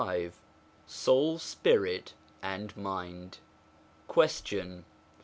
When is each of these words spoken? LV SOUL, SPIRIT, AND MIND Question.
LV 0.03 0.31
SOUL, 0.87 1.37
SPIRIT, 1.37 2.15
AND 2.41 2.75
MIND 2.75 3.37
Question. 4.07 4.83